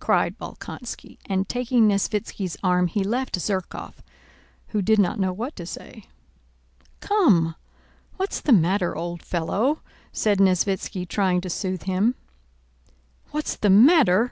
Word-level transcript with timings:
cried 0.00 0.36
Bolkónski, 0.36 1.16
and 1.26 1.48
taking 1.48 1.86
Nesvítski's 1.86 2.56
arm 2.60 2.88
he 2.88 3.04
left 3.04 3.38
Zherkóv, 3.38 3.92
who 4.70 4.82
did 4.82 4.98
not 4.98 5.20
know 5.20 5.32
what 5.32 5.54
to 5.54 5.64
say. 5.64 6.06
"Come, 6.98 7.54
what's 8.16 8.40
the 8.40 8.50
matter, 8.52 8.96
old 8.96 9.22
fellow?" 9.22 9.80
said 10.10 10.38
Nesvítski 10.40 11.06
trying 11.06 11.40
to 11.42 11.48
soothe 11.50 11.84
him. 11.84 12.16
"What's 13.30 13.54
the 13.54 13.70
matter?" 13.70 14.28